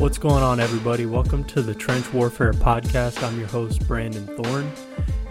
[0.00, 1.04] What's going on, everybody?
[1.04, 3.22] Welcome to the Trench Warfare Podcast.
[3.22, 4.72] I'm your host, Brandon Thorne,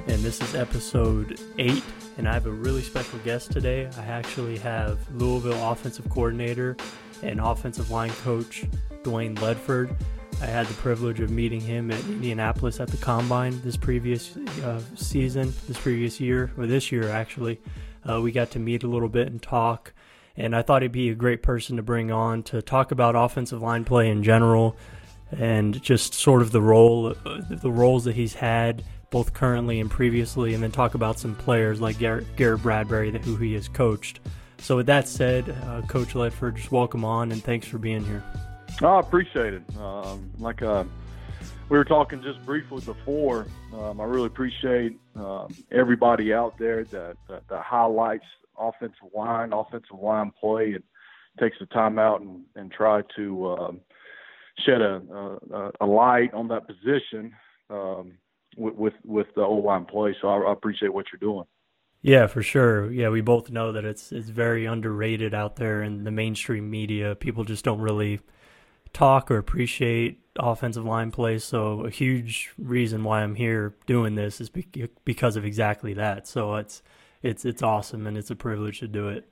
[0.05, 1.83] and this is episode eight.
[2.19, 3.89] And I have a really special guest today.
[3.97, 6.77] I actually have Louisville offensive coordinator
[7.23, 8.63] and offensive line coach
[9.01, 9.91] Dwayne Ledford.
[10.39, 14.83] I had the privilege of meeting him at Indianapolis at the combine this previous uh,
[14.93, 17.59] season, this previous year, or this year actually.
[18.07, 19.93] Uh, we got to meet a little bit and talk
[20.39, 23.61] and I thought he'd be a great person to bring on to talk about offensive
[23.61, 24.77] line play in general
[25.31, 27.13] and just sort of the role
[27.49, 31.81] the roles that he's had both currently and previously and then talk about some players
[31.81, 34.21] like Garrett, Garrett Bradbury who he has coached.
[34.59, 38.23] So with that said, uh, Coach Ledford, just welcome on and thanks for being here.
[38.81, 39.63] Oh, I appreciate it.
[39.77, 40.85] Um, like uh,
[41.69, 47.17] we were talking just briefly before, um, I really appreciate um, everybody out there that,
[47.27, 48.25] that, that highlights
[48.59, 50.83] offensive line, offensive line play, and
[51.39, 53.79] takes the time out and, and try to um,
[54.65, 55.01] shed a,
[55.53, 57.33] a, a light on that position
[57.69, 58.13] um,
[58.57, 60.15] with, with, with the O line play.
[60.21, 61.45] So I, I appreciate what you're doing.
[62.01, 62.89] Yeah, for sure.
[62.91, 67.15] Yeah, we both know that it's it's very underrated out there in the mainstream media.
[67.15, 68.21] People just don't really
[68.93, 71.37] talk or appreciate offensive line play.
[71.39, 76.25] So a huge reason why I'm here doing this is because of exactly that.
[76.27, 76.81] So it's
[77.21, 79.29] it's it's awesome and it's a privilege to do it.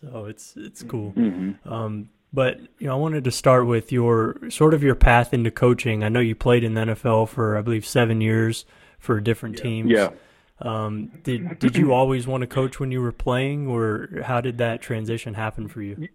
[0.00, 1.12] So it's it's cool.
[1.12, 1.72] Mm-hmm.
[1.72, 5.50] Um, but you know, I wanted to start with your sort of your path into
[5.50, 6.04] coaching.
[6.04, 8.64] I know you played in the NFL for I believe seven years
[8.98, 9.62] for different yeah.
[9.62, 9.90] teams.
[9.90, 10.10] Yeah.
[10.60, 14.58] Um, did did you always want to coach when you were playing, or how did
[14.58, 16.08] that transition happen for you?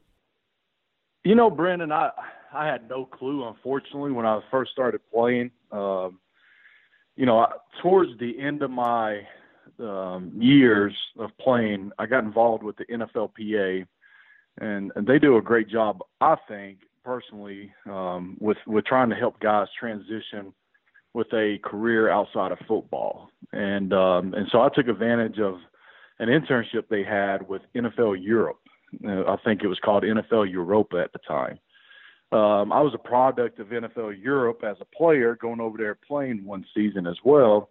[1.23, 2.09] You know, Brandon, I
[2.53, 3.47] I had no clue.
[3.47, 6.19] Unfortunately, when I first started playing, um,
[7.15, 7.47] you know,
[7.81, 9.21] towards the end of my
[9.79, 13.85] um, years of playing, I got involved with the NFLPA,
[14.59, 19.15] and, and they do a great job, I think, personally, um, with with trying to
[19.15, 20.53] help guys transition
[21.13, 23.29] with a career outside of football.
[23.51, 25.55] And um, and so I took advantage of
[26.19, 28.59] an internship they had with NFL Europe.
[29.05, 31.59] Uh, I think it was called NFL Europa at the time.
[32.31, 36.43] Um, I was a product of NFL Europe as a player, going over there playing
[36.45, 37.69] one season as well.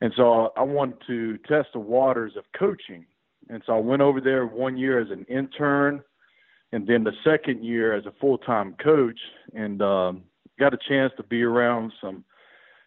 [0.00, 3.06] And so I wanted to test the waters of coaching.
[3.48, 6.02] And so I went over there one year as an intern
[6.72, 9.18] and then the second year as a full time coach
[9.54, 10.22] and um,
[10.58, 12.24] got a chance to be around some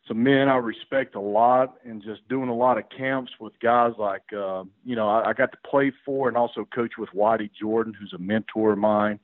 [0.07, 3.93] some men I respect a lot and just doing a lot of camps with guys
[3.97, 7.49] like uh, you know, I, I got to play for and also coach with Whitey
[7.59, 9.19] Jordan, who's a mentor of mine.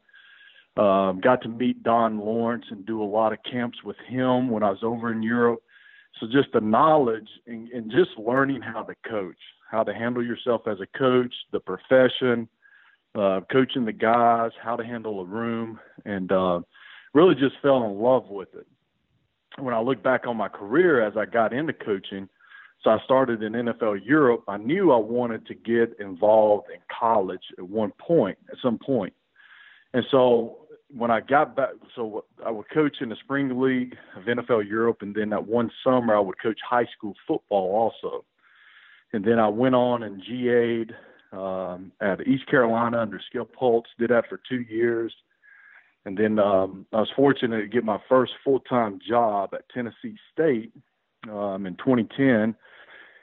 [0.78, 4.62] Um, got to meet Don Lawrence and do a lot of camps with him when
[4.62, 5.62] I was over in Europe.
[6.20, 9.38] So just the knowledge and, and just learning how to coach,
[9.70, 12.48] how to handle yourself as a coach, the profession,
[13.16, 16.62] uh, coaching the guys, how to handle a room, and uh,
[17.14, 18.68] really just fell in love with it.
[19.58, 22.30] When I look back on my career as I got into coaching,
[22.84, 24.44] so I started in NFL Europe.
[24.48, 29.14] I knew I wanted to get involved in college at one point, at some point.
[29.94, 34.24] And so when I got back, so I would coach in the spring league of
[34.24, 38.24] NFL Europe, and then that one summer I would coach high school football also.
[39.14, 40.96] And then I went on and GA'd
[41.32, 43.90] um, at East Carolina under Skip Holtz.
[43.98, 45.14] Did that for two years,
[46.06, 50.18] and then um, I was fortunate to get my first full time job at Tennessee
[50.34, 50.72] State
[51.30, 52.56] um, in 2010.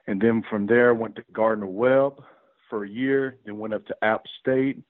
[0.09, 2.23] And then from there went to Gardner Webb
[2.69, 4.83] for a year, then went up to App State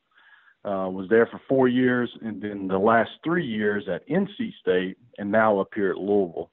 [0.64, 4.96] uh, was there for four years, and then the last three years at NC State,
[5.18, 6.50] and now up here at Louisville.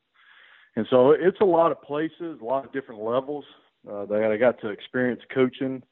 [0.76, 3.46] And so it's a lot of places, a lot of different levels
[3.90, 5.84] uh, that I got to experience coaching.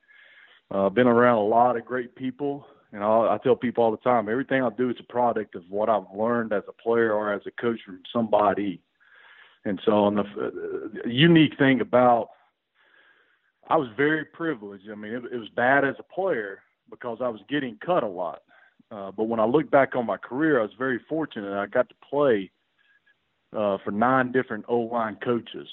[0.69, 3.97] Uh, been around a lot of great people, and I, I tell people all the
[3.97, 7.33] time, everything I do is a product of what I've learned as a player or
[7.33, 8.81] as a coach from somebody.
[9.63, 12.29] And so, the uh, unique thing about
[13.69, 14.89] I was very privileged.
[14.89, 18.07] I mean, it, it was bad as a player, because I was getting cut a
[18.07, 18.41] lot.
[18.89, 21.53] Uh, but when I look back on my career, I was very fortunate.
[21.57, 22.51] I got to play
[23.53, 25.67] uh, for nine different O line coaches,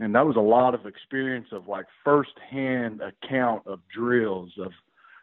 [0.00, 4.72] and that was a lot of experience of like firsthand account of drills, of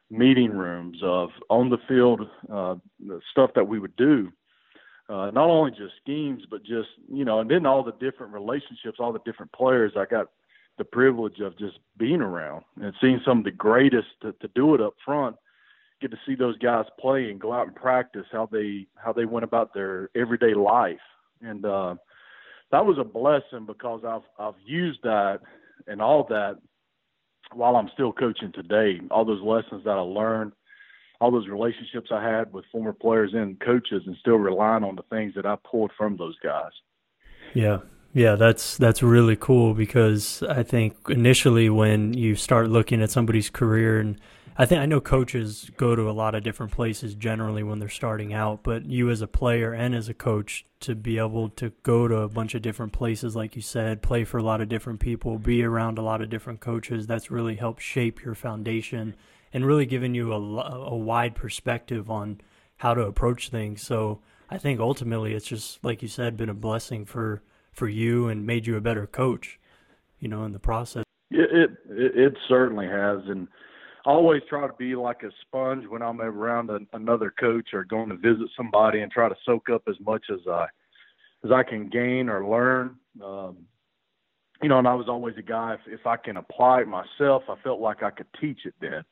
[0.10, 2.76] meeting rooms, of on the field uh,
[3.06, 4.32] the stuff that we would do.
[5.10, 9.00] Uh, not only just schemes, but just you know, and then all the different relationships,
[9.00, 10.28] all the different players I got
[10.78, 14.74] the privilege of just being around and seeing some of the greatest to, to do
[14.76, 15.36] it up front
[16.02, 19.26] get to see those guys play and go out and practice how they how they
[19.26, 20.98] went about their everyday life.
[21.42, 21.96] And uh
[22.72, 25.40] that was a blessing because I've I've used that
[25.88, 26.58] and all that
[27.54, 29.00] while I'm still coaching today.
[29.12, 30.54] All those lessons that I learned
[31.24, 35.04] all those relationships I had with former players and coaches, and still relying on the
[35.04, 36.72] things that I pulled from those guys.
[37.54, 37.78] Yeah,
[38.14, 43.50] yeah, that's that's really cool because I think initially when you start looking at somebody's
[43.50, 44.20] career and
[44.56, 47.90] I think I know coaches go to a lot of different places generally when they're
[47.90, 51.72] starting out, but you as a player and as a coach to be able to
[51.82, 54.70] go to a bunch of different places, like you said, play for a lot of
[54.70, 59.16] different people, be around a lot of different coaches, that's really helped shape your foundation
[59.54, 62.40] and really given you a, a wide perspective on
[62.78, 63.82] how to approach things.
[63.82, 64.20] So
[64.52, 67.42] I think ultimately it's just, like you said, been a blessing for,
[67.74, 69.60] for you and made you a better coach,
[70.20, 71.04] you know, in the process.
[71.32, 73.20] It, it, it certainly has.
[73.28, 73.48] And,
[74.06, 77.86] I always try to be like a sponge when I'm around a, another coach or
[77.86, 80.68] going to visit somebody and try to soak up as much as I
[81.46, 82.96] as I can gain or learn.
[83.24, 83.58] Um,
[84.62, 87.44] you know, and I was always a guy if, if I can apply it myself,
[87.50, 89.04] I felt like I could teach it then.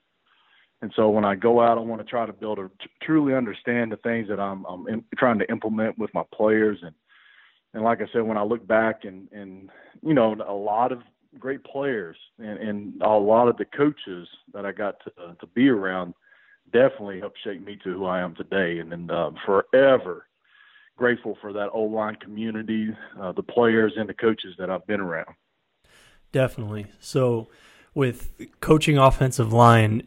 [0.82, 3.34] And so when I go out, I want to try to build a t- truly
[3.34, 6.80] understand the things that I'm, I'm in, trying to implement with my players.
[6.82, 6.96] And
[7.74, 9.70] and like I said, when I look back and and
[10.02, 11.02] you know a lot of
[11.40, 15.48] great players and, and a lot of the coaches that I got to uh, to
[15.48, 16.14] be around
[16.74, 18.80] definitely helped shape me to who I am today.
[18.80, 20.26] And then uh, forever
[20.98, 22.90] grateful for that O line community,
[23.20, 25.34] uh, the players and the coaches that I've been around.
[26.32, 26.88] Definitely.
[27.00, 27.50] So,
[27.94, 28.32] with
[28.62, 30.04] coaching offensive line,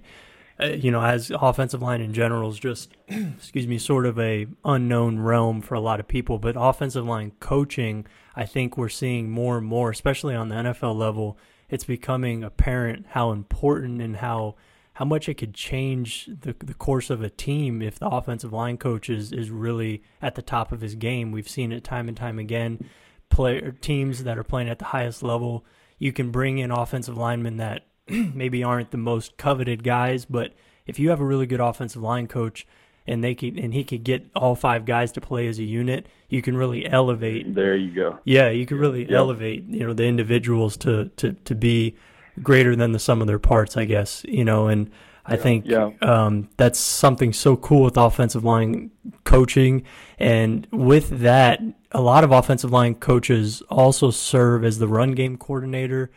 [0.61, 4.47] uh, you know, as offensive line in general is just, excuse me, sort of a
[4.65, 6.39] unknown realm for a lot of people.
[6.39, 8.06] But offensive line coaching,
[8.37, 11.37] I think we're seeing more and more, especially on the NFL level.
[11.69, 14.55] It's becoming apparent how important and how
[14.95, 18.77] how much it could change the the course of a team if the offensive line
[18.77, 21.33] coach is, is really at the top of his game.
[21.33, 22.89] We've seen it time and time again.
[23.29, 25.65] Player teams that are playing at the highest level,
[25.99, 30.53] you can bring in offensive linemen that maybe aren't the most coveted guys, but
[30.87, 32.67] if you have a really good offensive line coach
[33.06, 36.06] and they can and he could get all five guys to play as a unit,
[36.29, 37.55] you can really elevate.
[37.55, 38.19] There you go.
[38.25, 41.97] Yeah, you can really elevate, you know, the individuals to to to be
[42.43, 44.91] greater than the sum of their parts, I guess, you know, and
[45.27, 45.91] I yeah, think yeah.
[46.03, 48.91] Um, that's something so cool with offensive line
[49.25, 49.85] coaching.
[50.19, 51.61] And with that,
[51.93, 56.11] a lot of offensive line coaches also serve as the run game coordinator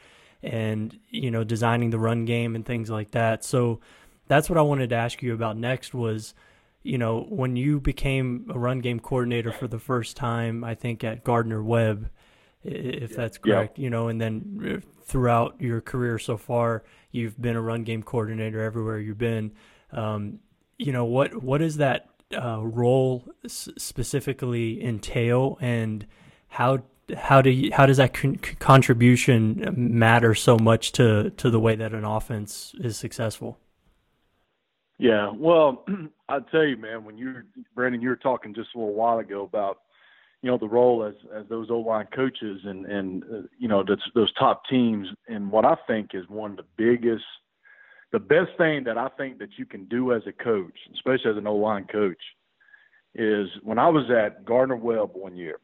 [0.48, 3.44] and you know designing the run game and things like that.
[3.44, 3.80] So
[4.28, 6.34] that's what I wanted to ask you about next was
[6.84, 11.04] you know when you became a run game coordinator for the first time I think
[11.04, 12.10] at Gardner Webb
[12.68, 13.84] if that's correct, yeah.
[13.84, 18.04] you know, and then uh, throughout your career so far, you've been a run game
[18.04, 19.54] coordinator everywhere you've been.
[19.92, 20.40] Um,
[20.78, 26.06] you know, what what does that uh, role s- specifically entail, and
[26.50, 26.84] how
[27.16, 31.76] how do you, how does that con- contribution matter so much to to the way
[31.76, 33.58] that an offense is successful?
[34.98, 35.86] Yeah, well,
[36.30, 37.44] I tell you, man, when you
[37.76, 39.80] Brandon, you were talking just a little while ago about
[40.42, 43.84] you know the role as as those O line coaches and and uh, you know
[43.84, 47.26] those those top teams, and what I think is one of the biggest,
[48.12, 51.38] the best thing that I think that you can do as a coach, especially as
[51.38, 52.22] an O line coach,
[53.16, 55.60] is when I was at Gardner Webb one year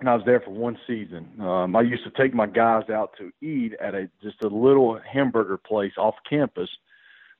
[0.00, 1.28] and I was there for one season.
[1.40, 4.98] Um, I used to take my guys out to eat at a just a little
[5.00, 6.70] hamburger place off campus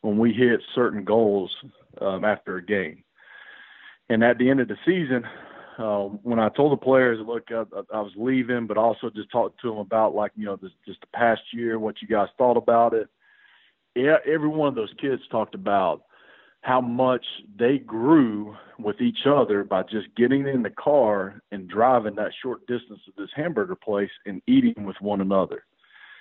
[0.03, 1.55] when we hit certain goals
[2.01, 3.03] um, after a game.
[4.09, 5.25] And at the end of the season,
[5.79, 9.61] uh, when I told the players, look, I, I was leaving, but also just talked
[9.63, 12.57] to them about like you know this, just the past year, what you guys thought
[12.57, 13.09] about it.
[13.95, 16.03] Yeah, every one of those kids talked about
[16.63, 17.25] how much
[17.59, 22.67] they grew with each other by just getting in the car and driving that short
[22.67, 25.65] distance to this hamburger place and eating with one another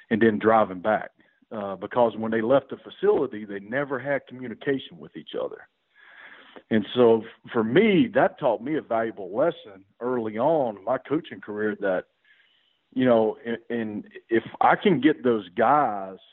[0.10, 1.12] and then driving back.
[1.51, 5.67] Uh, because when they left the facility, they never had communication with each other.
[6.69, 11.41] And so for me, that taught me a valuable lesson early on in my coaching
[11.41, 12.05] career that,
[12.93, 16.17] you know, and, and if I can get those guys–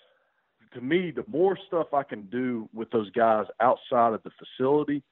[0.74, 5.02] to me, the more stuff I can do with those guys outside of the facility,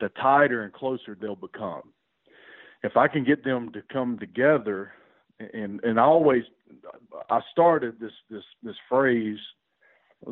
[0.00, 1.82] the tighter and closer they'll become.
[2.82, 4.92] If I can get them to come together,
[5.38, 6.44] and and I always,
[7.30, 9.38] I started this this this phrase,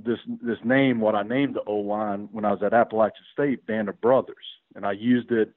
[0.05, 3.67] this this name, what I named the O line when I was at Appalachian State,
[3.67, 4.37] Band of Brothers,
[4.75, 5.53] and I used it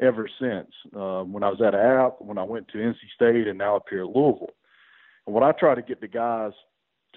[0.00, 0.70] ever since.
[0.94, 3.86] Uh, when I was at App, when I went to NC State, and now up
[3.88, 4.50] here at Louisville.
[5.26, 6.52] And what I try to get the guys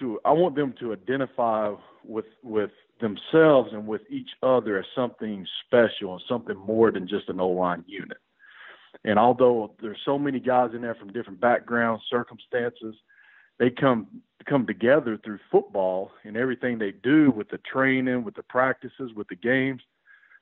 [0.00, 5.46] to I want them to identify with with themselves and with each other as something
[5.66, 8.18] special and something more than just an O line unit.
[9.04, 12.94] And although there's so many guys in there from different backgrounds, circumstances,
[13.58, 14.08] they come
[14.48, 19.28] come together through football and everything they do with the training, with the practices, with
[19.28, 19.82] the games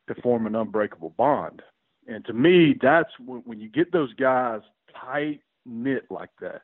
[0.09, 1.63] to form an unbreakable bond.
[2.07, 4.61] And to me, that's when, when you get those guys
[4.99, 6.63] tight knit like that,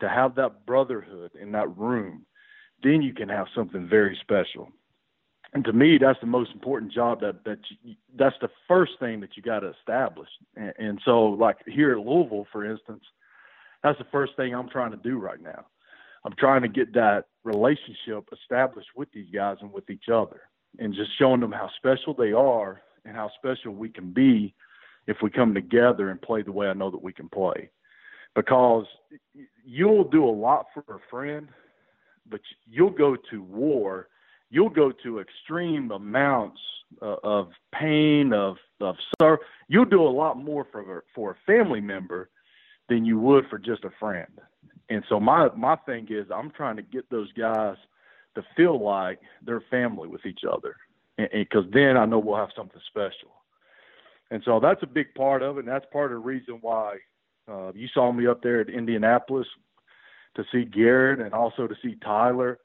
[0.00, 2.26] to have that brotherhood in that room,
[2.82, 4.70] then you can have something very special.
[5.54, 9.20] And to me, that's the most important job that that you, that's the first thing
[9.20, 10.28] that you got to establish.
[10.56, 13.04] And, and so, like here at Louisville, for instance,
[13.82, 15.66] that's the first thing I'm trying to do right now.
[16.24, 20.40] I'm trying to get that relationship established with these guys and with each other,
[20.78, 24.54] and just showing them how special they are and how special we can be
[25.06, 27.68] if we come together and play the way I know that we can play.
[28.34, 28.86] Because
[29.64, 31.48] you'll do a lot for a friend,
[32.28, 34.08] but you'll go to war,
[34.50, 36.60] you'll go to extreme amounts
[37.00, 39.38] uh, of pain, of of sorrow.
[39.68, 42.30] You'll do a lot more for for a family member
[42.88, 44.40] than you would for just a friend.
[44.90, 47.76] And so my my thing is I'm trying to get those guys
[48.34, 50.76] to feel like they're family with each other,
[51.32, 53.30] because then I know we'll have something special.
[54.30, 56.96] And so that's a big part of it, and that's part of the reason why
[57.50, 59.46] uh, you saw me up there at Indianapolis
[60.36, 62.58] to see Garrett and also to see Tyler.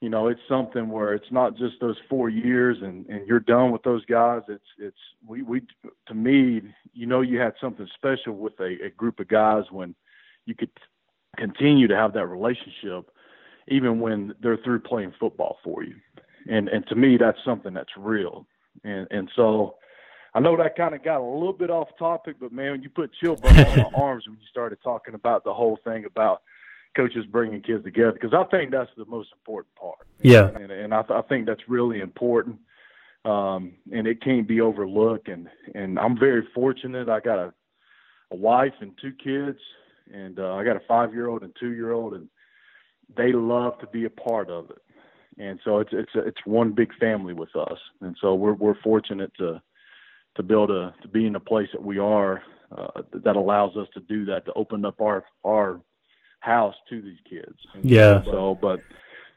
[0.00, 3.72] You know, it's something where it's not just those four years and, and you're done
[3.72, 4.42] with those guys.
[4.48, 4.96] It's it's
[5.26, 5.62] we we
[6.08, 6.60] to me,
[6.92, 9.94] you know, you had something special with a, a group of guys when
[10.44, 10.70] you could
[11.36, 13.10] continue to have that relationship
[13.68, 15.96] even when they're through playing football for you.
[16.48, 18.46] And and to me that's something that's real.
[18.84, 19.76] And and so
[20.34, 22.90] I know that kind of got a little bit off topic, but man, when you
[22.90, 26.42] put chill bumps on my arms when you started talking about the whole thing about
[26.96, 30.06] coaches bringing kids together because I think that's the most important part.
[30.22, 32.58] Yeah, and, and I, th- I think that's really important,
[33.24, 35.28] um, and it can't be overlooked.
[35.28, 37.08] And and I'm very fortunate.
[37.08, 37.52] I got a
[38.32, 39.58] a wife and two kids,
[40.12, 42.28] and uh, I got a five year old and two year old, and
[43.16, 44.82] they love to be a part of it.
[45.38, 49.32] And so it's it's it's one big family with us, and so we're we're fortunate
[49.38, 49.60] to
[50.36, 52.42] to able to, to be in a place that we are
[52.76, 55.80] uh, that allows us to do that to open up our our
[56.40, 57.56] house to these kids.
[57.82, 58.22] Yeah.
[58.24, 58.80] So, but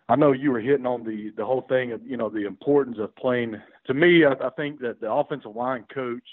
[0.07, 2.97] I know you were hitting on the the whole thing of you know the importance
[2.99, 3.55] of playing.
[3.87, 6.23] To me, I, I think that the offensive line coach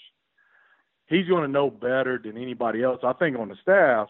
[1.06, 3.00] he's going to know better than anybody else.
[3.02, 4.08] I think on the staff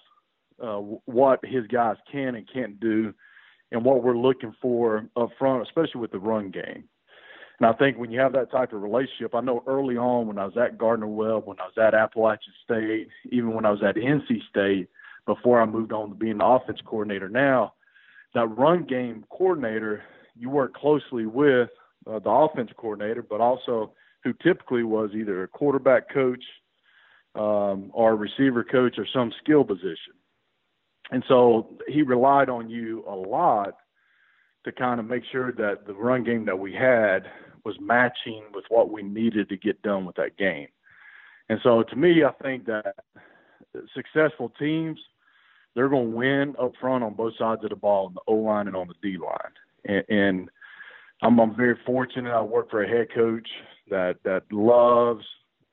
[0.63, 3.13] uh, what his guys can and can't do,
[3.71, 6.85] and what we're looking for up front, especially with the run game.
[7.59, 10.39] And I think when you have that type of relationship, I know early on when
[10.39, 13.83] I was at Gardner Webb, when I was at Appalachian State, even when I was
[13.83, 14.89] at NC State,
[15.27, 17.75] before I moved on to being the offense coordinator now,
[18.35, 20.03] that run game coordinator,
[20.37, 21.69] you work closely with
[22.07, 23.93] uh, the offense coordinator, but also
[24.23, 26.43] who typically was either a quarterback coach
[27.35, 30.15] um, or a receiver coach or some skill position.
[31.11, 33.75] And so he relied on you a lot
[34.65, 37.25] to kind of make sure that the run game that we had
[37.65, 40.69] was matching with what we needed to get done with that game.
[41.49, 42.97] And so to me, I think that
[43.95, 44.99] successful teams,
[45.77, 48.35] they're going to win up front on both sides of the ball, on the O
[48.35, 49.53] line and on the D line.
[49.85, 50.51] And, and
[51.23, 52.33] I'm, I'm very fortunate.
[52.33, 53.49] I work for a head coach
[53.91, 55.25] that that loves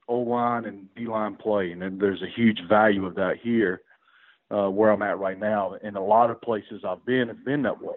[0.08, 3.82] O line and D line play, and there's a huge value of that here
[4.52, 5.76] uh, where I'm at right now.
[5.82, 7.96] And a lot of places I've been, it's been that way.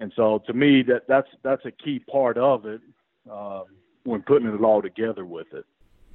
[0.00, 2.80] And so to me, that that's that's a key part of it
[3.30, 3.64] um,
[4.02, 5.64] when putting it all together with it.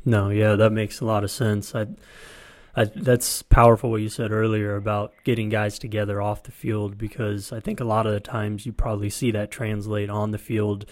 [0.03, 1.73] No, yeah, that makes a lot of sense.
[1.73, 1.87] I,
[2.75, 7.51] I, that's powerful what you said earlier about getting guys together off the field because
[7.51, 10.85] I think a lot of the times you probably see that translate on the field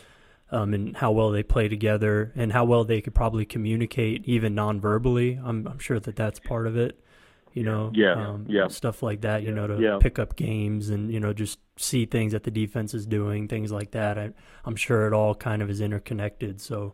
[0.51, 4.55] um, and how well they play together and how well they could probably communicate even
[4.55, 5.39] non-verbally.
[5.43, 6.99] I'm, I'm sure that that's part of it
[7.53, 9.97] you know, yeah, um, yeah, stuff like that, you know, to yeah.
[9.99, 13.71] pick up games and you know just see things that the defense is doing, things
[13.71, 14.17] like that.
[14.17, 14.31] I,
[14.65, 16.61] am sure it all kind of is interconnected.
[16.61, 16.93] So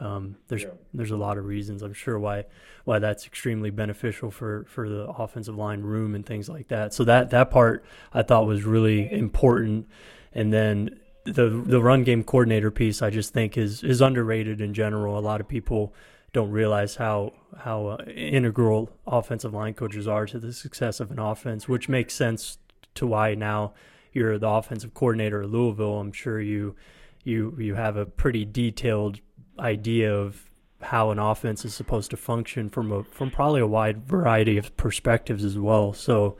[0.00, 0.70] um, there's yeah.
[0.92, 2.44] there's a lot of reasons I'm sure why
[2.84, 6.92] why that's extremely beneficial for for the offensive line room and things like that.
[6.92, 9.88] So that that part I thought was really important,
[10.32, 14.74] and then the the run game coordinator piece I just think is is underrated in
[14.74, 15.18] general.
[15.18, 15.94] A lot of people
[16.32, 21.20] don't realize how how uh, integral offensive line coaches are to the success of an
[21.20, 22.58] offense, which makes sense
[22.96, 23.72] to why now
[24.12, 26.00] you're the offensive coordinator at Louisville.
[26.00, 26.74] I'm sure you
[27.22, 29.20] you you have a pretty detailed
[29.58, 34.06] idea of how an offense is supposed to function from a from probably a wide
[34.06, 35.92] variety of perspectives as well.
[35.92, 36.36] So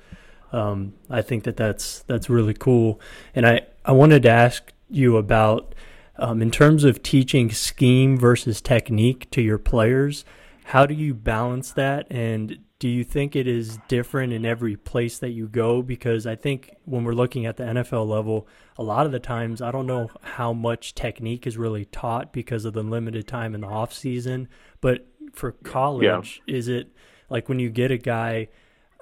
[0.53, 3.01] um, I think that that's that's really cool.
[3.35, 5.75] And I I wanted to ask you about
[6.17, 10.25] um, in terms of teaching scheme versus technique to your players,
[10.65, 15.19] how do you balance that and do you think it is different in every place
[15.19, 19.07] that you go because i think when we're looking at the nfl level a lot
[19.07, 22.83] of the times i don't know how much technique is really taught because of the
[22.83, 24.49] limited time in the off season
[24.81, 26.55] but for college yeah.
[26.55, 26.93] is it
[27.29, 28.49] like when you get a guy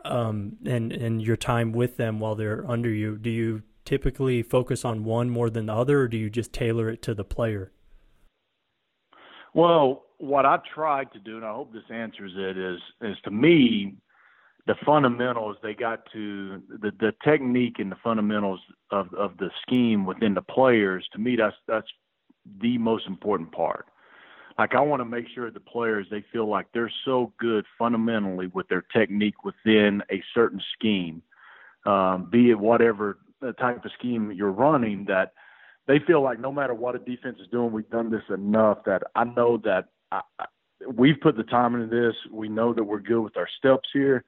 [0.05, 4.85] um, and and your time with them while they're under you do you typically focus
[4.85, 7.71] on one more than the other or do you just tailor it to the player
[9.55, 13.31] well what I tried to do, and I hope this answers it, is is to
[13.33, 13.97] me,
[14.67, 20.07] the fundamentals they got to the the technique and the fundamentals of of the scheme
[20.07, 21.07] within the players.
[21.13, 21.89] To me, that's that's
[22.61, 23.87] the most important part.
[24.59, 28.49] Like I want to make sure the players they feel like they're so good fundamentally
[28.49, 31.23] with their technique within a certain scheme,
[31.87, 33.19] um, be it whatever
[33.59, 35.33] type of scheme you're running that
[35.89, 39.03] they feel like no matter what a defense is doing, we've done this enough that
[39.17, 40.21] I know that I,
[40.87, 42.15] we've put the time into this.
[42.31, 44.25] We know that we're good with our steps here.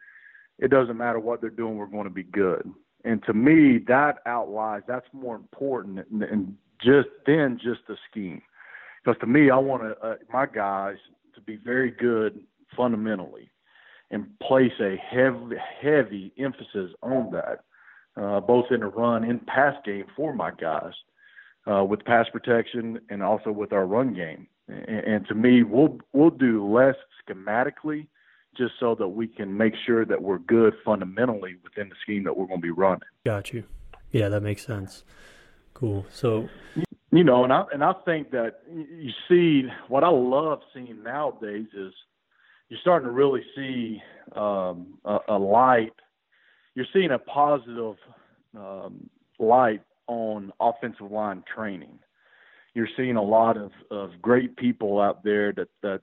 [0.58, 2.70] It doesn't matter what they're doing, we're going to be good.
[3.04, 8.40] And to me, that outlies that's more important than just then just the scheme.
[9.04, 10.96] Because to me, I want to, uh, my guys
[11.34, 12.40] to be very good
[12.76, 13.50] fundamentally
[14.10, 17.64] and place a heavy, heavy emphasis on that,
[18.16, 20.92] uh, both in the run and pass game for my guys,
[21.70, 24.46] uh, with pass protection and also with our run game.
[24.68, 26.96] And, and to me, we'll we'll do less
[27.26, 28.06] schematically,
[28.56, 32.36] just so that we can make sure that we're good fundamentally within the scheme that
[32.36, 33.00] we're going to be running.
[33.24, 33.64] Got you.
[34.10, 35.04] Yeah, that makes sense.
[35.72, 36.06] Cool.
[36.10, 36.48] So,
[37.10, 41.66] you know, and I and I think that you see what I love seeing nowadays
[41.76, 41.92] is
[42.68, 44.00] you're starting to really see
[44.36, 45.92] um, a, a light.
[46.74, 47.96] You're seeing a positive
[48.56, 51.98] um, light on offensive line training
[52.74, 56.00] you're seeing a lot of, of great people out there that that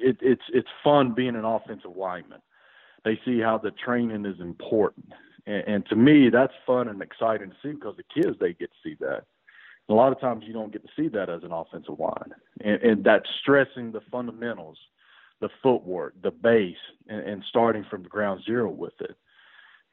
[0.00, 2.40] it, it's it's fun being an offensive lineman.
[3.04, 5.12] They see how the training is important,
[5.46, 8.70] and, and to me, that's fun and exciting to see because the kids they get
[8.70, 9.24] to see that.
[9.88, 12.82] a lot of times you don't get to see that as an offensive line, and,
[12.82, 14.78] and that's stressing the fundamentals,
[15.40, 16.76] the footwork, the base,
[17.08, 19.16] and, and starting from ground zero with it.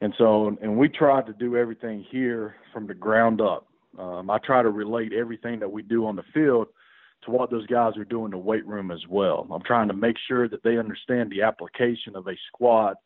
[0.00, 4.38] And so, and we try to do everything here from the ground up um, I
[4.38, 6.68] try to relate everything that we do on the field
[7.24, 9.46] to what those guys are doing in the weight room as well.
[9.50, 12.96] I'm trying to make sure that they understand the application of a squat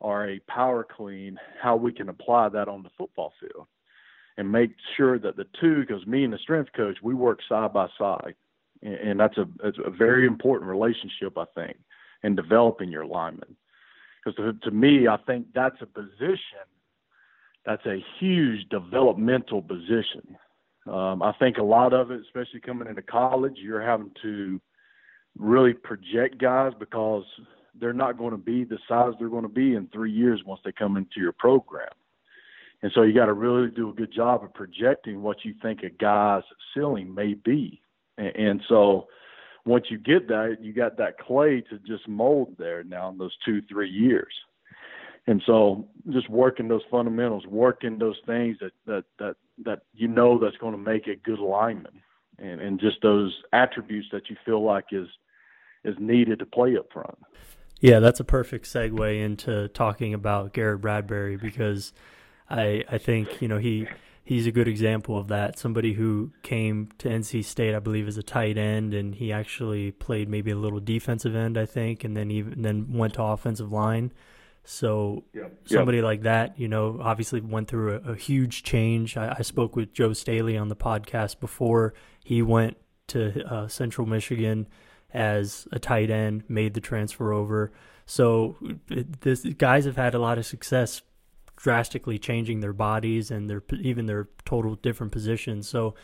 [0.00, 3.66] or a power clean, how we can apply that on the football field,
[4.38, 7.72] and make sure that the two, because me and the strength coach, we work side
[7.72, 8.34] by side,
[8.82, 11.76] and, that's a it's a very important relationship, I think,
[12.22, 13.56] in developing your lineman.
[14.24, 16.64] Because to, to me, I think that's a position
[17.64, 20.36] that's a huge developmental position.
[20.86, 24.60] Um, I think a lot of it, especially coming into college, you're having to
[25.38, 27.24] really project guys because
[27.78, 30.60] they're not going to be the size they're going to be in three years once
[30.64, 31.88] they come into your program.
[32.82, 35.82] And so you got to really do a good job of projecting what you think
[35.82, 36.42] a guy's
[36.74, 37.80] ceiling may be.
[38.16, 39.08] And, and so
[39.66, 43.36] once you get that, you got that clay to just mold there now in those
[43.44, 44.32] two, three years.
[45.26, 50.38] And so just working those fundamentals, working those things that, that, that, that you know
[50.38, 52.02] that's going to make a good lineman
[52.38, 55.08] and, and just those attributes that you feel like is,
[55.84, 57.18] is needed to play up front.
[57.80, 61.92] Yeah, that's a perfect segue into talking about Garrett Bradbury because
[62.48, 63.86] I I think, you know, he
[64.22, 65.58] he's a good example of that.
[65.58, 69.92] Somebody who came to NC State, I believe, as a tight end, and he actually
[69.92, 73.72] played maybe a little defensive end, I think, and then even then went to offensive
[73.72, 74.12] line.
[74.70, 75.52] So yep.
[75.64, 76.04] somebody yep.
[76.04, 79.16] like that, you know, obviously went through a, a huge change.
[79.16, 82.76] I, I, spoke with Joe Staley on the podcast before he went
[83.08, 84.68] to uh, Central Michigan
[85.12, 87.72] as a tight end, made the transfer over.
[88.06, 88.56] So
[88.88, 91.02] it, this guys have had a lot of success
[91.56, 95.68] drastically changing their bodies and their even their total different positions.
[95.68, 95.96] So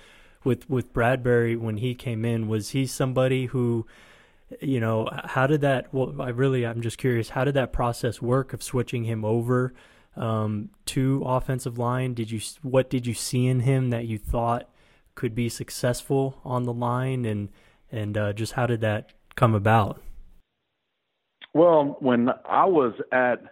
[0.43, 3.87] with with Bradbury when he came in, was he somebody who
[4.61, 8.23] you know how did that well i really i'm just curious how did that process
[8.23, 9.75] work of switching him over
[10.17, 12.15] um, to offensive line?
[12.15, 14.69] Did you what did you see in him that you thought
[15.15, 17.25] could be successful on the line?
[17.25, 17.51] And
[17.93, 20.03] and uh, just how did that come about?
[21.55, 23.43] Well when i was at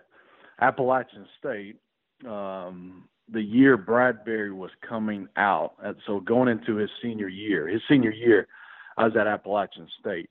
[0.60, 1.76] appalachian state
[2.28, 5.74] um, the year bradbury was coming out
[6.06, 8.46] so going into his senior year his senior year
[8.98, 10.28] i was at appalachian state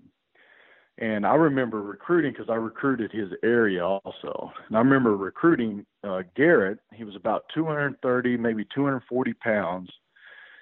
[0.99, 4.51] and I remember recruiting because I recruited his area also.
[4.67, 6.79] And I remember recruiting uh, Garrett.
[6.93, 9.89] He was about 230, maybe 240 pounds.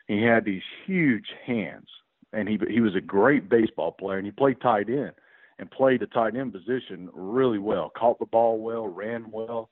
[0.07, 1.87] He had these huge hands,
[2.33, 5.11] and he he was a great baseball player, and he played tight end.
[5.59, 9.69] and played the tight end position really well, caught the ball well, ran well.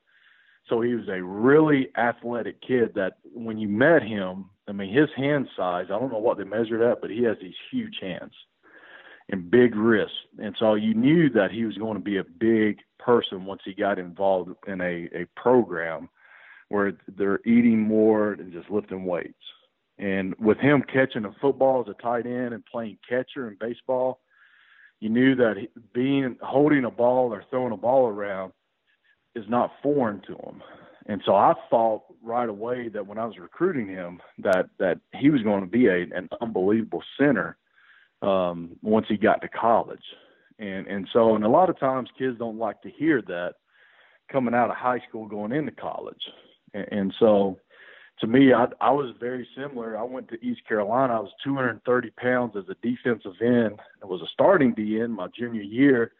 [0.68, 5.08] So he was a really athletic kid that when you met him, I mean, his
[5.16, 8.32] hand size, I don't know what they measured at, but he has these huge hands
[9.30, 10.16] and big wrists.
[10.38, 13.72] And so you knew that he was going to be a big person once he
[13.72, 16.08] got involved in a, a program
[16.68, 19.34] where they're eating more and just lifting weights.
[19.98, 24.20] And with him catching a football as a tight end and playing catcher in baseball,
[25.00, 28.52] you knew that being holding a ball or throwing a ball around
[29.34, 30.62] is not foreign to him.
[31.06, 35.30] And so I thought right away that when I was recruiting him that that he
[35.30, 37.56] was going to be a, an unbelievable center
[38.22, 40.04] um, once he got to college.
[40.58, 43.54] And and so and a lot of times kids don't like to hear that
[44.30, 46.22] coming out of high school going into college.
[46.74, 47.58] And, and so
[48.20, 49.96] to me, I, I was very similar.
[49.98, 51.14] I went to East Carolina.
[51.14, 53.80] I was 230 pounds as a defensive end.
[54.02, 56.12] I was a starting DN my junior year,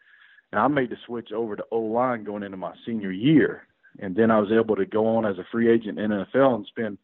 [0.51, 3.67] and I made the switch over to O line going into my senior year.
[3.99, 6.65] And then I was able to go on as a free agent in NFL and
[6.65, 6.97] spend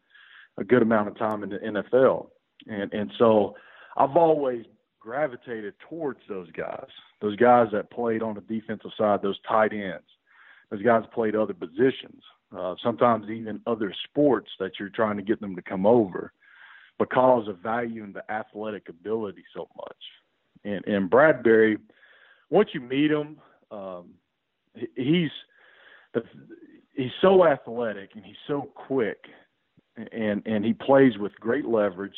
[0.56, 2.28] a good amount of time in the NFL.
[2.66, 3.54] And and so
[3.96, 4.64] I've always
[5.08, 6.88] gravitated towards those guys,
[7.20, 10.06] those guys that played on the defensive side, those tight ends,
[10.70, 12.22] those guys played other positions
[12.56, 16.32] uh, sometimes even other sports that you're trying to get them to come over
[16.98, 19.96] because of valuing the athletic ability so much.
[20.64, 21.78] And, and Bradbury,
[22.50, 23.38] once you meet him,
[23.70, 24.14] um,
[24.96, 25.30] he's
[26.94, 29.26] he's so athletic and he's so quick,
[30.12, 32.16] and and he plays with great leverage.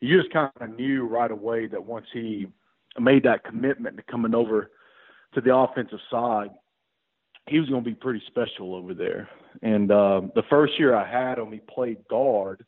[0.00, 2.46] You just kind of knew right away that once he
[2.98, 4.70] made that commitment to coming over
[5.34, 6.50] to the offensive side,
[7.48, 9.28] he was going to be pretty special over there.
[9.62, 12.64] And uh, the first year I had him, he played guard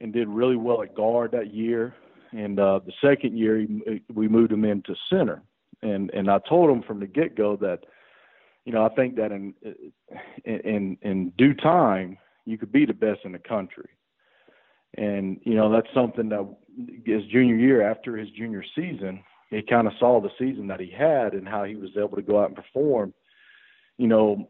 [0.00, 1.94] and did really well at guard that year.
[2.32, 5.42] And uh, the second year, he, we moved him into center.
[5.82, 7.80] And and I told him from the get go that,
[8.64, 9.54] you know, I think that in
[10.44, 13.88] in in due time you could be the best in the country.
[14.96, 16.48] And you know that's something that
[17.04, 20.90] his junior year, after his junior season, he kind of saw the season that he
[20.90, 23.12] had and how he was able to go out and perform
[23.98, 24.48] you know,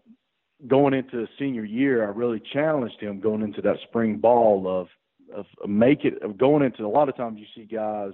[0.66, 4.88] going into senior year, I really challenged him going into that spring ball of
[5.34, 8.12] of make it of going into a lot of times you see guys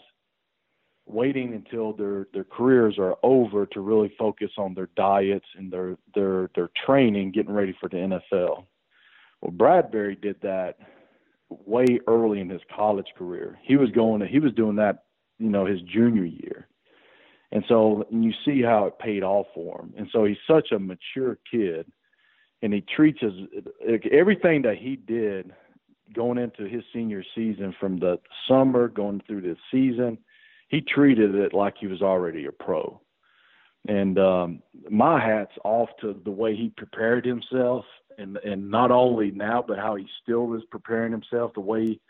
[1.06, 5.96] waiting until their their careers are over to really focus on their diets and their
[6.14, 8.64] their their training getting ready for the NFL.
[9.40, 10.76] Well, Bradbury did that
[11.50, 13.58] way early in his college career.
[13.62, 15.04] He was going to, he was doing that,
[15.38, 16.68] you know, his junior year.
[17.52, 19.94] And so and you see how it paid off for him.
[19.96, 21.86] And so he's such a mature kid,
[22.62, 23.32] and he treats his
[24.10, 25.52] everything that he did
[26.12, 30.18] going into his senior season from the summer going through the season.
[30.68, 33.00] He treated it like he was already a pro.
[33.86, 37.84] And um, my hat's off to the way he prepared himself,
[38.18, 41.52] and and not only now, but how he still is preparing himself.
[41.54, 42.00] The way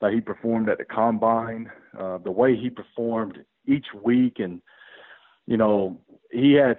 [0.00, 4.60] that he performed at the combine, uh, the way he performed each week, and
[5.46, 6.78] you know, he had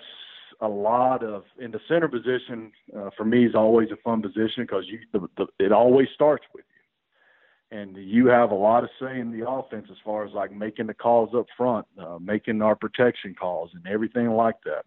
[0.61, 2.71] a lot of in the center position.
[2.95, 6.45] Uh, for me, is always a fun position because you the, the, it always starts
[6.53, 10.33] with you, and you have a lot of say in the offense as far as
[10.33, 14.85] like making the calls up front, uh, making our protection calls, and everything like that.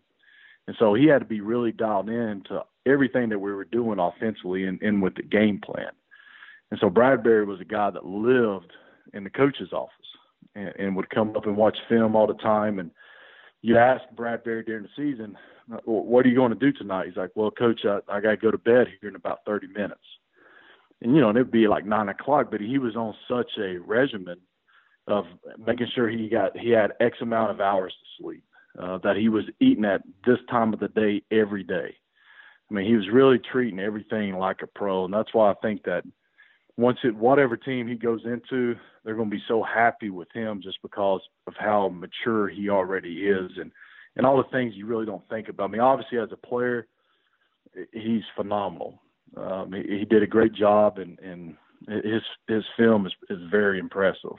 [0.69, 3.99] And so he had to be really dialed in to everything that we were doing
[3.99, 5.91] offensively and, and with the game plan.
[6.71, 8.73] And so Bradbury was a guy that lived
[9.15, 9.93] in the coach's office
[10.55, 12.91] and, and would come up and watch film all the time and
[13.63, 15.37] you ask Bradbury during the season,
[15.85, 17.07] what are you going to do tonight?
[17.07, 19.69] He's like, well, coach, I, I got to go to bed here in about 30
[19.69, 20.01] minutes.
[21.03, 23.79] And, you know, and it'd be like nine o'clock, but he was on such a
[23.79, 24.39] regimen
[25.07, 25.25] of
[25.65, 28.45] making sure he got, he had X amount of hours to sleep,
[28.79, 31.97] uh, that he was eating at this time of the day every day.
[32.71, 35.05] I mean, he was really treating everything like a pro.
[35.05, 36.05] And that's why I think that
[36.77, 40.61] once it, whatever team he goes into, they're going to be so happy with him
[40.63, 43.73] just because of how mature he already is and
[44.17, 45.69] and all the things you really don't think about.
[45.69, 46.89] I mean, obviously as a player,
[47.93, 49.01] he's phenomenal.
[49.37, 53.79] Um, he, he did a great job, and and his his film is is very
[53.79, 54.37] impressive.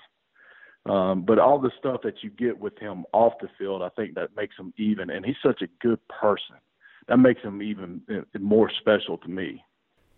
[0.85, 4.15] Um, but all the stuff that you get with him off the field, I think
[4.15, 5.09] that makes him even.
[5.09, 6.55] And he's such a good person.
[7.09, 9.63] That makes him even uh, more special to me.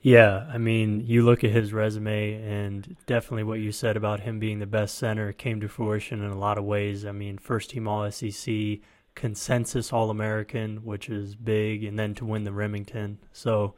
[0.02, 4.40] Yeah, I mean, you look at his resume, and definitely what you said about him
[4.40, 7.06] being the best center came to fruition in a lot of ways.
[7.06, 8.82] I mean, first team All ACC,
[9.16, 13.20] consensus All American, which is big, and then to win the Remington.
[13.32, 13.76] So,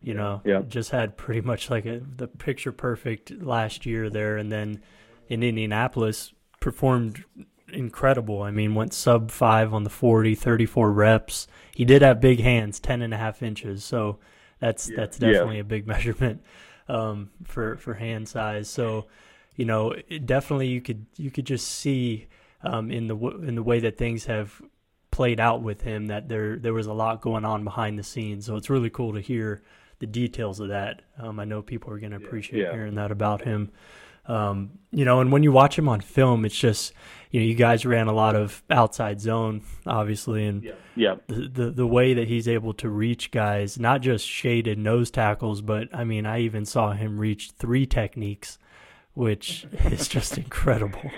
[0.00, 0.62] you know, yeah.
[0.66, 4.80] just had pretty much like a, the picture perfect last year there, and then
[5.28, 7.24] in Indianapolis performed
[7.72, 8.42] incredible.
[8.42, 11.46] I mean, went sub five on the 40, 34 reps.
[11.74, 13.84] He did have big hands, 10 and a half inches.
[13.84, 14.18] So
[14.60, 14.96] that's, yeah.
[14.96, 15.62] that's definitely yeah.
[15.62, 16.42] a big measurement,
[16.88, 18.68] um, for, for hand size.
[18.68, 19.06] So,
[19.56, 22.26] you know, definitely you could, you could just see,
[22.62, 24.60] um, in the, in the way that things have
[25.10, 28.46] played out with him that there, there was a lot going on behind the scenes.
[28.46, 29.62] So it's really cool to hear
[30.00, 31.02] the details of that.
[31.18, 32.72] Um, I know people are going to appreciate yeah.
[32.72, 33.70] hearing that about him.
[34.26, 36.92] Um, you know, and when you watch him on film, it's just
[37.30, 41.14] you know you guys ran a lot of outside zone, obviously, and yeah, yeah.
[41.26, 45.60] The, the the way that he's able to reach guys, not just shaded nose tackles,
[45.60, 48.58] but I mean, I even saw him reach three techniques,
[49.14, 51.10] which is just incredible.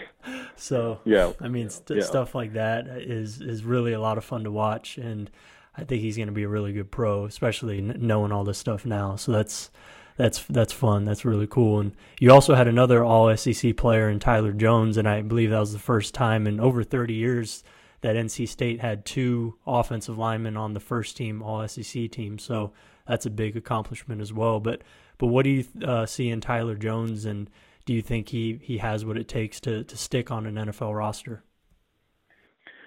[0.56, 2.04] So yeah, I mean, st- yeah.
[2.04, 5.30] stuff like that is is really a lot of fun to watch, and
[5.76, 8.86] I think he's going to be a really good pro, especially knowing all this stuff
[8.86, 9.16] now.
[9.16, 9.70] So that's
[10.16, 11.04] that's that's fun.
[11.04, 11.80] That's really cool.
[11.80, 15.60] And you also had another All ACC player in Tyler Jones, and I believe that
[15.60, 17.62] was the first time in over 30 years
[18.00, 22.38] that NC State had two offensive linemen on the first team All ACC team.
[22.38, 22.72] So
[23.06, 24.60] that's a big accomplishment as well.
[24.60, 24.82] But
[25.18, 27.50] but what do you uh, see in Tyler Jones, and
[27.84, 30.96] do you think he he has what it takes to to stick on an NFL
[30.96, 31.42] roster?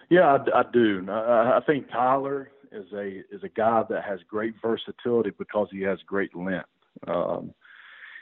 [0.09, 1.05] Yeah, I, I do.
[1.07, 5.81] I, I think Tyler is a is a guy that has great versatility because he
[5.81, 6.65] has great length.
[7.07, 7.53] Um,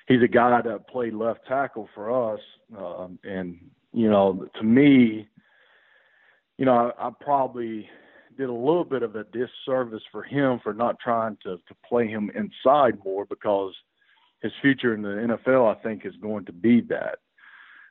[0.08, 2.40] he's a guy that played left tackle for us,
[2.78, 3.58] um, and
[3.94, 5.28] you know, to me,
[6.58, 7.90] you know, I, I probably
[8.38, 12.08] did a little bit of a disservice for him for not trying to to play
[12.08, 13.74] him inside more because
[14.42, 17.20] his future in the NFL, I think, is going to be that.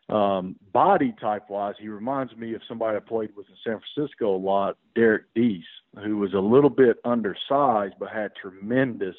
[0.08, 4.36] Um, body type wise, he reminds me of somebody I played with in San Francisco
[4.36, 5.64] a lot, Derrick Deese,
[6.04, 9.16] who was a little bit undersized but had tremendous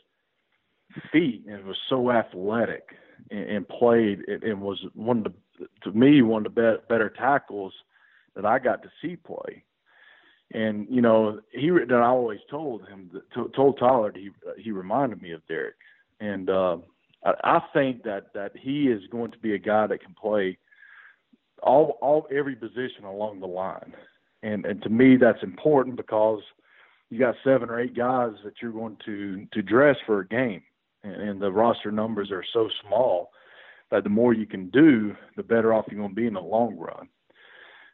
[1.12, 2.84] feet and was so athletic
[3.32, 5.34] and, and played and, and was one of the
[5.84, 7.74] to me one of the be- better tackles
[8.36, 9.64] that I got to see play.
[10.54, 15.22] And you know, he that I always told him that, told Tyler he he reminded
[15.22, 15.76] me of Derrick,
[16.22, 16.78] and uh,
[17.26, 20.58] I, I think that that he is going to be a guy that can play
[21.62, 23.94] all all every position along the line,
[24.42, 26.42] and and to me that's important because
[27.10, 30.62] you got seven or eight guys that you're going to to dress for a game,
[31.14, 33.32] and, the roster numbers are so small
[33.92, 36.42] that the more you can do, the better off you're going to be in the
[36.42, 37.08] long run.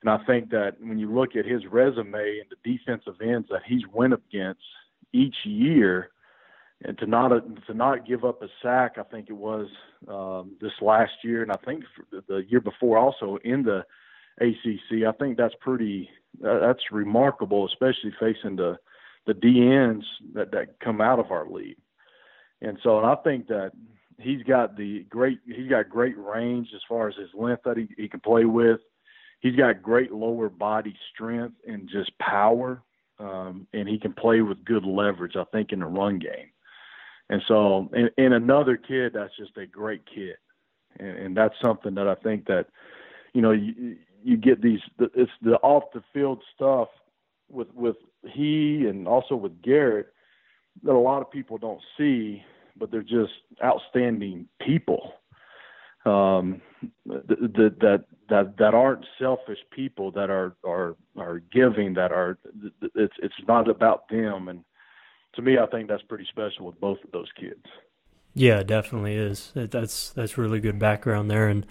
[0.01, 3.61] And I think that when you look at his resume and the defensive ends that
[3.65, 4.61] he's went against
[5.13, 6.09] each year,
[6.85, 7.29] and to not
[7.67, 9.67] to not give up a sack, I think it was
[10.09, 11.85] um, this last year, and I think
[12.27, 13.85] the year before also in the
[14.41, 15.05] ACC.
[15.07, 16.09] I think that's pretty
[16.41, 18.77] that's remarkable, especially facing the
[19.25, 21.77] the DNs that that come out of our league.
[22.63, 23.73] And so and I think that
[24.17, 27.87] he's got the great he's got great range as far as his length that he,
[27.97, 28.79] he can play with.
[29.41, 32.81] He's got great lower body strength and just power.
[33.19, 36.49] Um, and he can play with good leverage, I think, in the run game.
[37.29, 40.35] And so, and, and another kid that's just a great kid,
[40.99, 42.67] and, and that's something that I think that,
[43.33, 44.79] you know, you, you get these.
[44.99, 46.89] It's the off the field stuff
[47.49, 47.95] with with
[48.31, 50.07] he and also with Garrett
[50.83, 52.43] that a lot of people don't see
[52.77, 53.33] but they're just
[53.63, 55.13] outstanding people
[56.05, 56.61] um,
[57.05, 62.37] that that that that aren't selfish people that are are are giving that are
[62.95, 64.63] it's it's not about them and
[65.35, 67.65] to me I think that's pretty special with both of those kids.
[68.35, 69.51] Yeah, definitely is.
[69.53, 71.65] That's that's really good background there, and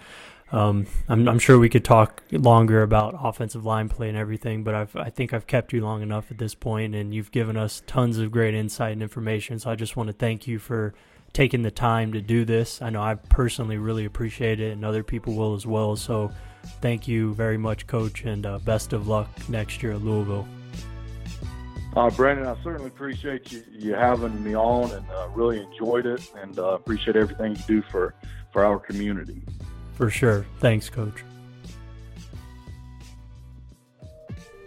[0.53, 4.75] um, I'm, I'm sure we could talk longer about offensive line play and everything, but
[4.75, 7.81] I've, I think I've kept you long enough at this point, and you've given us
[7.87, 9.57] tons of great insight and information.
[9.57, 10.93] So I just want to thank you for
[11.33, 12.83] taking the time to do this.
[12.83, 15.95] I know I personally really appreciate it, and other people will as well.
[15.95, 16.31] So
[16.81, 20.47] thank you very much, Coach, and uh, best of luck next year at Louisville.
[21.95, 26.21] Uh, Brandon, I certainly appreciate you, you having me on, and uh, really enjoyed it,
[26.35, 28.13] and uh, appreciate everything you do for,
[28.51, 29.41] for our community.
[29.95, 30.45] For sure.
[30.59, 31.23] Thanks, Coach.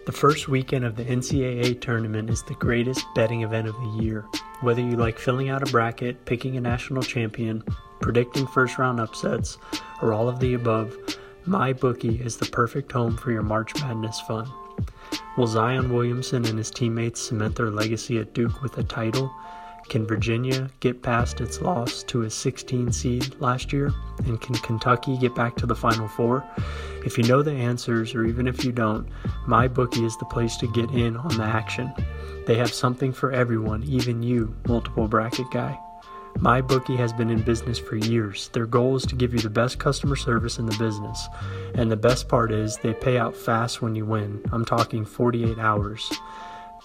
[0.06, 4.24] The first weekend of the NCAA tournament is the greatest betting event of the year.
[4.60, 7.64] Whether you like filling out a bracket, picking a national champion,
[8.00, 9.58] predicting first round upsets,
[10.00, 10.96] or all of the above,
[11.44, 14.48] MyBookie is the perfect home for your March Madness fun.
[15.36, 19.34] Will Zion Williamson and his teammates cement their legacy at Duke with a title?
[19.88, 23.92] Can Virginia get past its loss to a 16 seed last year?
[24.24, 26.44] And can Kentucky get back to the Final Four?
[27.04, 29.08] If you know the answers, or even if you don't,
[29.46, 31.92] MyBookie is the place to get in on the action.
[32.46, 35.78] They have something for everyone, even you, multiple bracket guy.
[36.38, 38.48] MyBookie has been in business for years.
[38.48, 41.28] Their goal is to give you the best customer service in the business.
[41.74, 44.42] And the best part is they pay out fast when you win.
[44.52, 46.12] I'm talking 48 hours.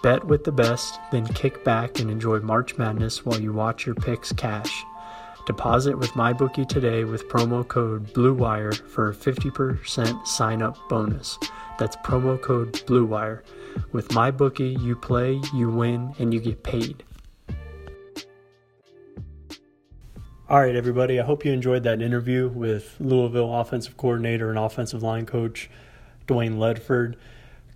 [0.01, 3.93] Bet with the best, then kick back and enjoy March Madness while you watch your
[3.93, 4.83] picks cash.
[5.45, 11.37] Deposit with MyBookie today with promo code BLUEWIRE for a 50% sign up bonus.
[11.77, 13.43] That's promo code BLUEWIRE.
[13.91, 17.03] With MyBookie, you play, you win, and you get paid.
[20.49, 21.19] All right, everybody.
[21.19, 25.69] I hope you enjoyed that interview with Louisville offensive coordinator and offensive line coach
[26.27, 27.15] Dwayne Ledford.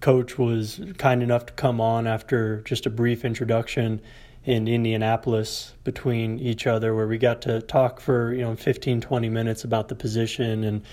[0.06, 4.00] Coach was kind enough to come on after just a brief introduction
[4.44, 9.30] in Indianapolis between each other where we got to talk for, you know, 15 20
[9.30, 10.84] minutes about the position and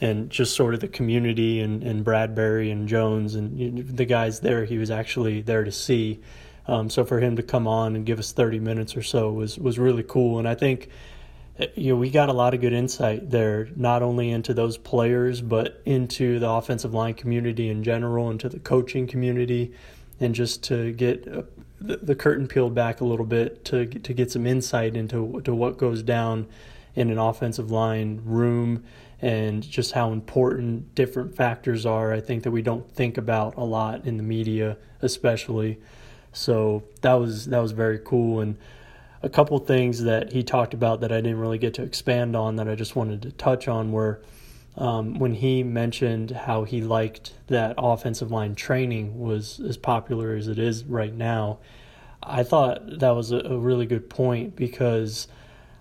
[0.00, 4.64] and just sort of the community and, and Bradbury and Jones and the guys there
[4.64, 6.18] he was actually there to see.
[6.66, 9.60] Um, so for him to come on and give us 30 minutes or so was
[9.60, 10.88] was really cool and I think
[11.74, 15.40] you know, we got a lot of good insight there, not only into those players,
[15.40, 19.72] but into the offensive line community in general, into the coaching community,
[20.20, 21.42] and just to get uh,
[21.80, 25.54] the, the curtain peeled back a little bit to to get some insight into to
[25.54, 26.46] what goes down
[26.94, 28.84] in an offensive line room
[29.22, 32.12] and just how important different factors are.
[32.12, 35.78] I think that we don't think about a lot in the media, especially.
[36.32, 38.56] So that was that was very cool and
[39.22, 42.56] a couple things that he talked about that I didn't really get to expand on
[42.56, 44.22] that I just wanted to touch on were
[44.76, 50.48] um, when he mentioned how he liked that offensive line training was as popular as
[50.48, 51.58] it is right now.
[52.22, 55.28] I thought that was a, a really good point because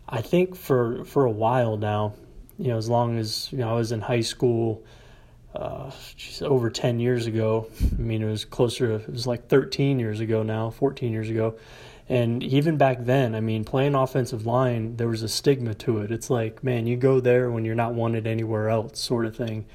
[0.07, 2.13] I think for for a while now,
[2.57, 4.83] you know, as long as you know I was in high school,
[5.53, 7.67] uh, geez, over ten years ago.
[7.81, 8.95] I mean, it was closer.
[8.95, 11.57] It was like thirteen years ago now, fourteen years ago.
[12.09, 16.11] And even back then, I mean, playing offensive line, there was a stigma to it.
[16.11, 19.65] It's like, man, you go there when you're not wanted anywhere else, sort of thing.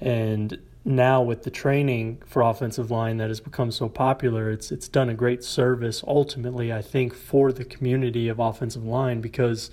[0.00, 4.88] And now with the training for offensive line that has become so popular, it's it's
[4.88, 9.70] done a great service ultimately, I think, for the community of offensive line because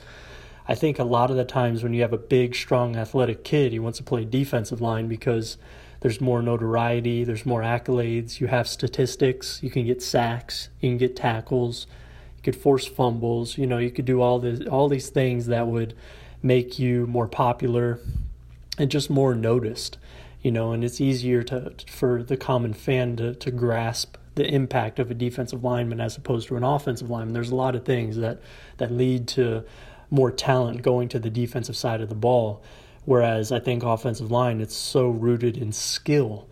[0.67, 3.71] I think a lot of the times when you have a big, strong, athletic kid,
[3.71, 5.57] he wants to play defensive line because
[5.99, 10.97] there's more notoriety, there's more accolades, you have statistics, you can get sacks, you can
[10.97, 11.87] get tackles,
[12.43, 13.57] could force fumbles.
[13.57, 15.95] You know, you could do all this, all these things that would
[16.41, 17.99] make you more popular
[18.77, 19.97] and just more noticed.
[20.41, 24.99] You know, and it's easier to for the common fan to to grasp the impact
[24.99, 27.33] of a defensive lineman as opposed to an offensive lineman.
[27.33, 28.41] There's a lot of things that
[28.77, 29.63] that lead to
[30.09, 32.61] more talent going to the defensive side of the ball.
[33.05, 36.47] Whereas I think offensive line, it's so rooted in skill.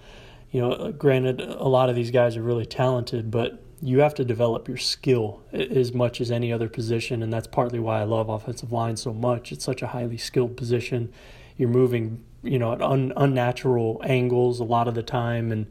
[0.52, 4.24] You know, granted, a lot of these guys are really talented, but you have to
[4.24, 8.30] develop your skill as much as any other position, and that's partly why I love
[8.30, 9.52] offensive line so much.
[9.52, 11.12] It's such a highly skilled position.
[11.58, 15.66] You're moving, you know, at un, unnatural angles a lot of the time, and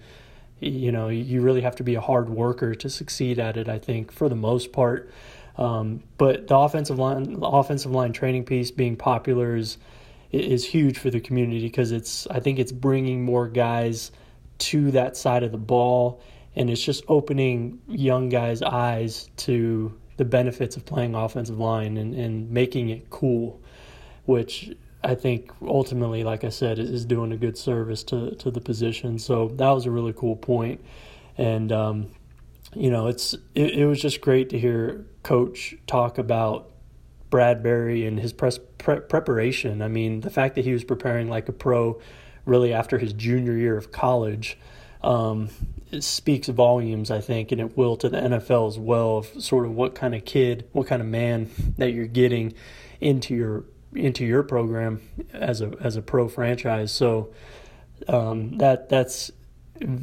[0.59, 3.69] you know you really have to be a hard worker to succeed at it.
[3.69, 5.11] I think for the most part,
[5.57, 9.79] um, but the offensive line, the offensive line training piece being popular is
[10.33, 14.11] is huge for the community because it's I think it's bringing more guys
[14.59, 16.21] to that side of the ball
[16.57, 22.15] and it's just opening young guys' eyes to the benefits of playing offensive line and,
[22.15, 23.61] and making it cool,
[24.27, 24.71] which
[25.03, 29.19] I think ultimately, like I said, is doing a good service to, to the position.
[29.19, 30.85] So that was a really cool point.
[31.39, 32.11] And, um,
[32.75, 36.71] you know, it's it, it, was just great to hear Coach talk about
[37.31, 39.81] Bradbury and his press, pre- preparation.
[39.81, 41.99] I mean, the fact that he was preparing like a pro
[42.45, 44.59] really after his junior year of college
[45.03, 45.49] um,
[45.99, 49.73] speaks volumes, I think, and it will to the NFL as well of sort of
[49.73, 52.55] what kind of kid, what kind of man that you're getting
[53.01, 55.01] into your into your program
[55.33, 56.93] as a as a pro franchise.
[56.93, 57.33] So
[58.09, 59.31] um, that that's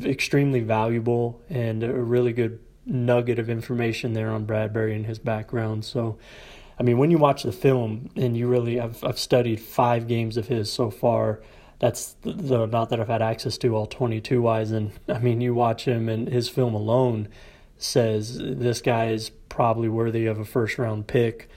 [0.04, 5.86] extremely valuable and a really good nugget of information there on Bradbury and his background.
[5.86, 6.18] So.
[6.80, 10.38] I mean, when you watch the film and you really, I've, I've studied five games
[10.38, 11.42] of his so far,
[11.80, 14.72] that's the, amount that I've had access to all 22 wise.
[14.72, 17.28] And I mean, you watch him and his film alone
[17.78, 21.50] says this guy is probably worthy of a first round pick.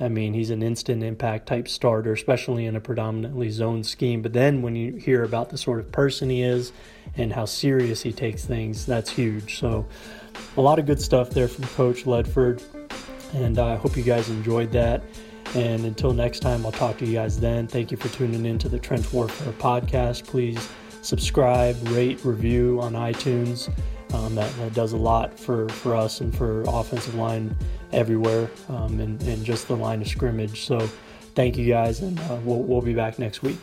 [0.00, 4.22] I mean, he's an instant impact type starter, especially in a predominantly zone scheme.
[4.22, 6.72] But then when you hear about the sort of person he is
[7.16, 9.58] and how serious he takes things, that's huge.
[9.58, 9.86] So,
[10.56, 12.62] a lot of good stuff there from Coach Ledford.
[13.34, 15.02] And I hope you guys enjoyed that.
[15.54, 17.66] And until next time, I'll talk to you guys then.
[17.66, 20.26] Thank you for tuning in to the Trench Warfare podcast.
[20.26, 20.68] Please
[21.02, 23.68] subscribe, rate, review on iTunes.
[24.14, 27.56] um, that, that, does a lot for, for us and for offensive line
[27.92, 30.66] everywhere um, and, and just the line of scrimmage.
[30.66, 30.78] So
[31.34, 33.56] thank you guys, and uh, we'll, we'll be back next week.